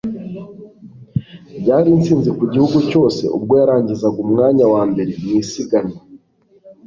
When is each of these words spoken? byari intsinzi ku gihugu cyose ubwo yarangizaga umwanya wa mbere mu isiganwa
byari 1.61 1.87
intsinzi 1.97 2.29
ku 2.37 2.43
gihugu 2.53 2.77
cyose 2.89 3.23
ubwo 3.37 3.53
yarangizaga 3.61 4.17
umwanya 4.25 4.65
wa 4.73 4.81
mbere 4.91 5.11
mu 5.21 5.29
isiganwa 5.41 5.97